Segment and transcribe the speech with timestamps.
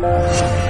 [0.00, 0.69] Thank you.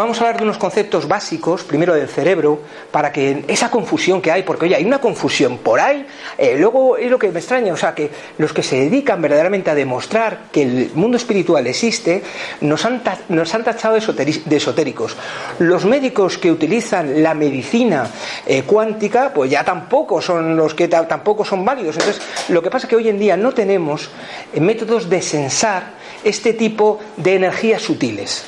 [0.00, 2.60] Vamos a hablar de unos conceptos básicos, primero del cerebro,
[2.90, 6.06] para que esa confusión que hay, porque oye, hay una confusión por ahí,
[6.38, 9.68] eh, luego es lo que me extraña, o sea, que los que se dedican verdaderamente
[9.68, 12.22] a demostrar que el mundo espiritual existe,
[12.62, 15.18] nos han, nos han tachado de, esotéricos.
[15.58, 18.06] Los médicos que utilizan la medicina
[18.46, 21.98] eh, cuántica, pues ya tampoco son los que tampoco son válidos.
[21.98, 24.08] Entonces, lo que pasa es que hoy en día no tenemos
[24.54, 25.90] eh, métodos de sensar
[26.24, 28.46] este tipo de energías sutiles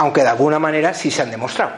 [0.00, 1.72] aunque de alguna manera sí se han demostrado.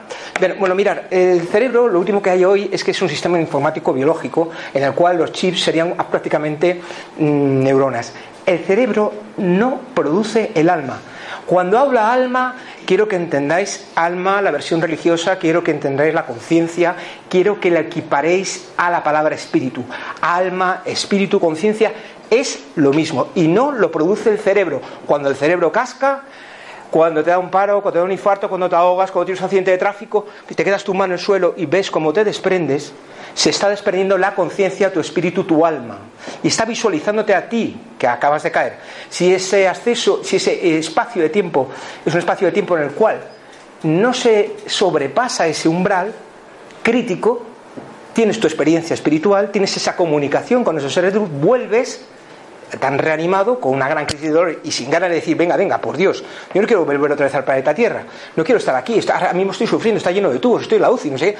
[0.61, 3.93] Bueno, mirar, el cerebro lo último que hay hoy es que es un sistema informático
[3.93, 6.81] biológico en el cual los chips serían prácticamente
[7.19, 8.13] mm, neuronas.
[8.47, 11.01] El cerebro no produce el alma.
[11.47, 12.55] Cuando habla alma,
[12.87, 16.95] quiero que entendáis alma, la versión religiosa, quiero que entendáis la conciencia,
[17.29, 19.85] quiero que la equiparéis a la palabra espíritu.
[20.21, 21.93] Alma, espíritu, conciencia
[22.31, 24.81] es lo mismo y no lo produce el cerebro.
[25.07, 26.23] Cuando el cerebro casca,
[26.93, 29.41] cuando te da un paro, cuando te da un infarto, cuando te ahogas, cuando tienes
[29.41, 32.13] un accidente de tráfico, y te quedas tu mano en el suelo y ves cómo
[32.13, 32.93] te desprendes,
[33.33, 35.97] se está desprendiendo la conciencia, tu espíritu, tu alma.
[36.43, 38.75] Y está visualizándote a ti, que acabas de caer.
[39.09, 41.71] Si ese acceso, si ese espacio de tiempo
[42.05, 43.23] es un espacio de tiempo en el cual
[43.85, 46.13] no se sobrepasa ese umbral
[46.83, 47.43] crítico,
[48.13, 52.05] tienes tu experiencia espiritual, tienes esa comunicación con esos seres vuelves
[52.79, 55.79] tan reanimado, con una gran crisis de dolor y sin ganas de decir, venga, venga,
[55.79, 58.05] por Dios, yo no quiero volver otra vez al planeta Tierra,
[58.37, 60.83] no quiero estar aquí, está, ahora mismo estoy sufriendo, está lleno de tubos, estoy en
[60.83, 61.37] la UCI, no sé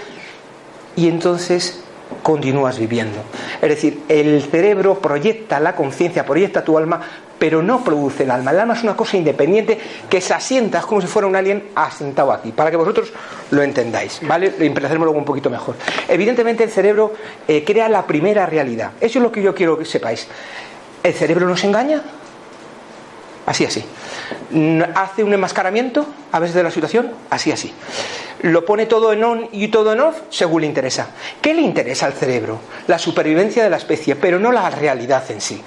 [0.97, 1.83] Y entonces
[2.23, 3.19] continúas viviendo.
[3.61, 7.01] Es decir, el cerebro proyecta la conciencia, proyecta tu alma,
[7.39, 8.53] pero no produce el alma.
[8.53, 11.71] El alma es una cosa independiente que se asienta, es como si fuera un alien
[11.75, 13.13] asentado aquí, para que vosotros
[13.51, 14.55] lo entendáis, ¿vale?
[14.59, 15.75] Lo luego un poquito mejor.
[16.09, 17.15] Evidentemente el cerebro
[17.49, 18.93] eh, crea la primera realidad.
[19.01, 20.29] Eso es lo que yo quiero que sepáis.
[21.03, 22.03] ¿El cerebro nos engaña?
[23.47, 23.85] Así, así.
[24.95, 27.13] ¿Hace un enmascaramiento a veces de la situación?
[27.31, 27.73] Así, así.
[28.43, 30.17] ¿Lo pone todo en on y todo en off?
[30.31, 31.09] Según le interesa.
[31.41, 32.61] ¿Qué le interesa al cerebro?
[32.87, 35.63] La supervivencia de la especie, pero no la realidad en sí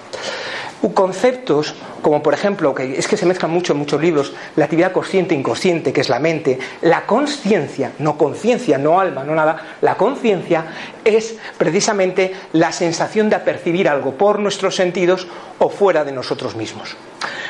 [0.94, 1.75] conceptos
[2.06, 5.34] como por ejemplo, que es que se mezclan mucho en muchos libros, la actividad consciente
[5.34, 9.96] e inconsciente, que es la mente, la conciencia, no conciencia, no alma, no nada, la
[9.96, 10.66] conciencia
[11.03, 16.96] es precisamente la sensación de apercibir algo por nuestros sentidos o fuera de nosotros mismos.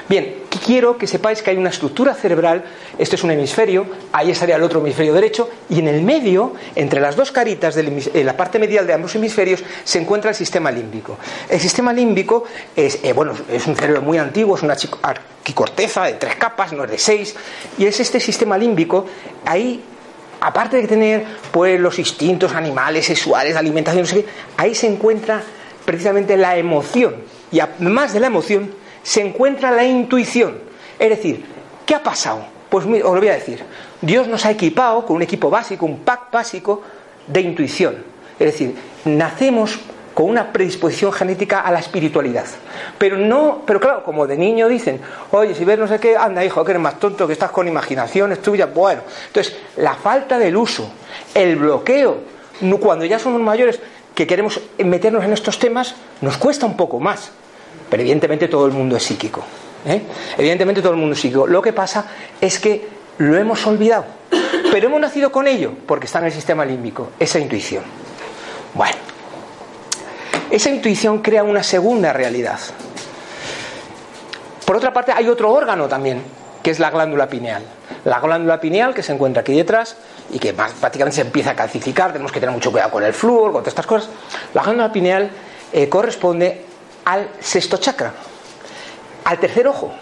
[0.08, 2.64] Bien, quiero que sepáis que hay una estructura cerebral,
[2.98, 7.02] este es un hemisferio, ahí estaría el otro hemisferio derecho, y en el medio, entre
[7.02, 11.18] las dos caritas de la parte medial de ambos hemisferios, se encuentra el sistema límbico.
[11.50, 12.44] El sistema límbico
[12.76, 16.84] es, eh, bueno, es un cerebro muy antiguo, es una arquicorteza de tres capas, no
[16.84, 17.36] es de seis,
[17.78, 19.06] y es este sistema límbico,
[19.46, 19.84] ahí
[20.42, 24.06] aparte de tener pues los instintos animales, sexuales, alimentación,
[24.58, 25.42] ahí se encuentra
[25.86, 27.16] precisamente la emoción.
[27.52, 28.72] Y además de la emoción,
[29.06, 30.58] se encuentra la intuición.
[30.98, 31.46] Es decir,
[31.86, 32.44] ¿qué ha pasado?
[32.70, 33.64] Pues os lo voy a decir.
[34.02, 36.82] Dios nos ha equipado con un equipo básico, un pack básico
[37.28, 38.04] de intuición.
[38.40, 39.80] Es decir, nacemos
[40.16, 42.46] con una predisposición genética a la espiritualidad.
[42.98, 45.00] Pero no, pero claro, como de niño dicen,
[45.30, 47.68] oye, si ves no sé qué, anda hijo, que eres más tonto, que estás con
[47.68, 49.02] imaginaciones tuyas, bueno.
[49.28, 50.90] Entonces, la falta del uso,
[51.36, 52.22] el bloqueo,
[52.80, 53.80] cuando ya somos mayores,
[54.16, 57.32] que queremos meternos en estos temas, nos cuesta un poco más.
[57.90, 59.44] Pero evidentemente todo el mundo es psíquico.
[59.86, 60.02] ¿eh?
[60.38, 61.48] Evidentemente todo el mundo es psíquico.
[61.48, 62.06] Lo que pasa
[62.42, 62.88] es que
[63.18, 64.06] lo hemos olvidado.
[64.72, 67.84] Pero hemos nacido con ello porque está en el sistema límbico, esa intuición.
[68.74, 68.96] Bueno,
[70.52, 72.60] esa intuición crea una segunda realidad.
[74.66, 76.22] Por otra parte, hay otro órgano también,
[76.62, 77.64] que es la glándula pineal.
[78.04, 79.96] La glándula pineal que se encuentra aquí detrás
[80.32, 83.52] y que prácticamente se empieza a calcificar, tenemos que tener mucho cuidado con el flúor,
[83.52, 84.10] con todas estas cosas.
[84.54, 85.30] La glándula pineal
[85.72, 86.65] eh, corresponde
[87.06, 88.14] al sexto chakra,
[89.24, 89.94] al tercer ojo.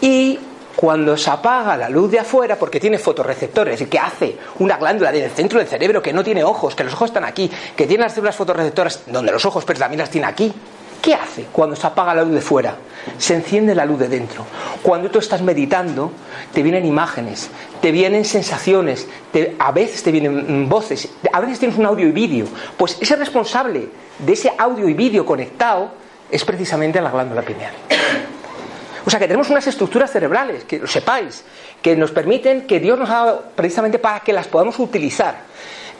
[0.00, 0.38] Y
[0.74, 5.12] cuando se apaga la luz de afuera, porque tiene fotorreceptores, y que hace una glándula
[5.12, 8.04] del centro del cerebro que no tiene ojos, que los ojos están aquí, que tiene
[8.04, 10.52] las células fotorreceptoras donde los ojos, pero también las tiene aquí.
[11.00, 12.74] ¿Qué hace cuando se apaga la luz de fuera?
[13.16, 14.44] Se enciende la luz de dentro.
[14.82, 16.12] Cuando tú estás meditando,
[16.52, 17.48] te vienen imágenes,
[17.80, 19.08] te vienen sensaciones,
[19.58, 22.46] a veces te vienen voces, a veces tienes un audio y vídeo.
[22.76, 23.88] Pues ese responsable
[24.18, 25.90] de ese audio y vídeo conectado
[26.30, 27.72] es precisamente la glándula pineal.
[29.06, 31.42] O sea que tenemos unas estructuras cerebrales, que lo sepáis,
[31.80, 35.48] que nos permiten, que Dios nos ha dado precisamente para que las podamos utilizar.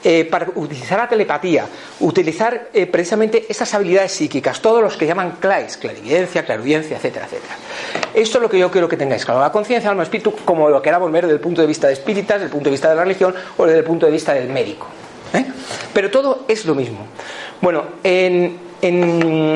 [0.03, 1.65] Eh, para utilizar la telepatía,
[1.99, 7.55] utilizar eh, precisamente esas habilidades psíquicas, todos los que llaman CLAIS, clarividencia, clarividencia, etcétera, etcétera.
[8.13, 9.41] Esto es lo que yo quiero que tengáis claro.
[9.41, 12.37] La conciencia, alma, espíritu, como lo queramos ver desde el punto de vista de espíritas,
[12.37, 14.49] desde el punto de vista de la religión o desde el punto de vista del
[14.49, 14.87] médico.
[15.35, 15.45] ¿eh?
[15.93, 17.05] Pero todo es lo mismo.
[17.61, 19.53] Bueno, en en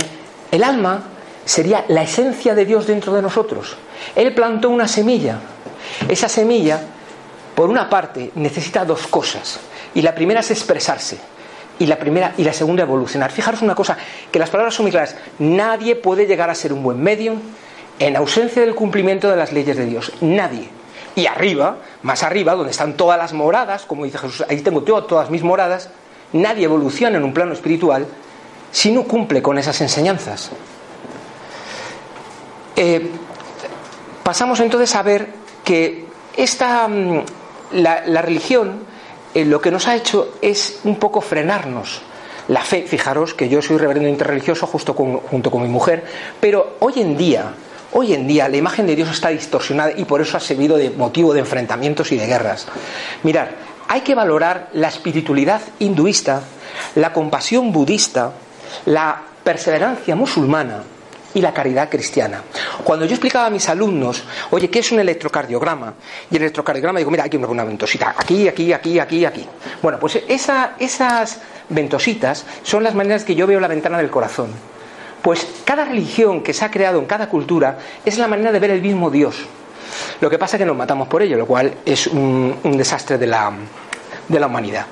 [0.51, 1.03] el alma
[1.44, 3.75] sería la esencia de Dios dentro de nosotros.
[4.15, 5.39] Él plantó una semilla.
[6.07, 6.81] Esa semilla,
[7.56, 9.60] por una parte, necesita dos cosas.
[9.94, 11.18] Y la primera es expresarse.
[11.80, 13.31] Y la primera y la segunda evolucionar.
[13.31, 13.98] Fijaros una cosa,
[14.31, 15.16] que las palabras son muy claras.
[15.40, 17.40] Nadie puede llegar a ser un buen medium
[18.00, 20.12] en ausencia del cumplimiento de las leyes de Dios.
[20.22, 20.69] Nadie.
[21.16, 25.30] Y arriba, más arriba, donde están todas las moradas, como dice Jesús, ahí tengo todas
[25.30, 25.90] mis moradas,
[26.34, 28.06] nadie evoluciona en un plano espiritual
[28.72, 30.52] si no cumple con esas enseñanzas.
[32.75, 33.10] Eh,
[34.24, 35.30] pasamos entonces a ver
[35.63, 36.06] que
[36.36, 36.90] esta,
[37.71, 38.79] la, religión
[39.33, 42.01] eh, lo que nos ha hecho es un poco frenarnos.
[42.47, 46.06] La fe, fijaros que yo soy reverendo interreligioso justo junto con mi mujer,
[46.39, 47.53] pero hoy en día,
[47.94, 50.91] hoy en día la imagen de Dios está distorsionada y por eso ha servido de
[50.91, 52.67] motivo de enfrentamientos y de guerras.
[53.23, 53.56] Mirar,
[53.88, 56.44] hay que valorar la espiritualidad hinduista,
[56.94, 58.31] la compasión budista,
[58.85, 60.83] la perseverancia musulmana
[61.35, 62.41] y la caridad cristiana.
[62.83, 65.93] Cuando yo explicaba a mis alumnos, oye, ¿qué es un electrocardiograma?
[66.31, 69.45] Y el electrocardiograma digo, mira, aquí una ventosita, aquí, aquí, aquí, aquí, aquí.
[69.81, 71.39] Bueno, pues esas
[71.69, 74.49] ventositas son las maneras que yo veo la ventana del corazón.
[75.21, 78.71] Pues cada religión que se ha creado en cada cultura es la manera de ver
[78.71, 79.35] el mismo Dios.
[80.21, 83.27] Lo que pasa es que nos matamos por ello, lo cual es un, desastre de
[83.27, 84.85] la humanidad.